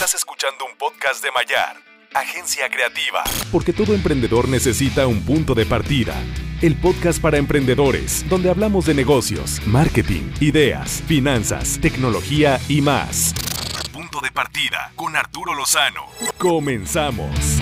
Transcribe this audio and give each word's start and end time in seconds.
Estás 0.00 0.14
escuchando 0.14 0.64
un 0.64 0.78
podcast 0.78 1.22
de 1.22 1.30
Mayar, 1.30 1.76
agencia 2.14 2.70
creativa. 2.70 3.22
Porque 3.52 3.74
todo 3.74 3.94
emprendedor 3.94 4.48
necesita 4.48 5.06
un 5.06 5.22
punto 5.26 5.54
de 5.54 5.66
partida. 5.66 6.14
El 6.62 6.74
podcast 6.76 7.20
para 7.20 7.36
emprendedores, 7.36 8.26
donde 8.26 8.48
hablamos 8.48 8.86
de 8.86 8.94
negocios, 8.94 9.60
marketing, 9.66 10.32
ideas, 10.40 11.02
finanzas, 11.06 11.78
tecnología 11.82 12.58
y 12.66 12.80
más. 12.80 13.34
Punto 13.92 14.22
de 14.22 14.30
partida 14.30 14.90
con 14.96 15.16
Arturo 15.16 15.52
Lozano. 15.52 16.06
Comenzamos. 16.38 17.60